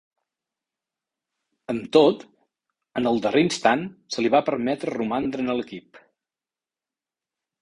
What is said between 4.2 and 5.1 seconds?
li va permetre